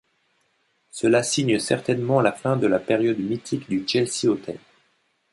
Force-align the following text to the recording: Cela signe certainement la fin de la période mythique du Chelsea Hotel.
Cela 0.89 1.21
signe 1.21 1.59
certainement 1.59 2.21
la 2.21 2.31
fin 2.31 2.57
de 2.57 2.65
la 2.65 2.79
période 2.79 3.19
mythique 3.19 3.69
du 3.69 3.83
Chelsea 3.87 4.25
Hotel. 4.31 4.57